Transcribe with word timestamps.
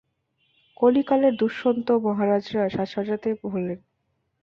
কলিকালের 0.77 1.33
দুষ্যন্ত 1.35 1.87
মহারাজরা 2.05 2.63
সাজ-সজ্জাতেই 2.69 3.35
ভোলেন। 3.41 3.79